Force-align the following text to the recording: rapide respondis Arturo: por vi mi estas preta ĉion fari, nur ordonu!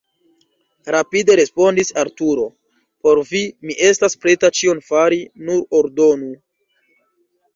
rapide 0.95 1.33
respondis 1.39 1.91
Arturo: 2.03 2.45
por 3.07 3.21
vi 3.33 3.41
mi 3.67 3.77
estas 3.89 4.17
preta 4.23 4.51
ĉion 4.61 4.83
fari, 4.89 5.19
nur 5.49 5.63
ordonu! 5.81 6.33